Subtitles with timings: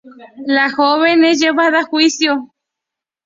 [0.47, 2.55] La joven es llevada a juicio.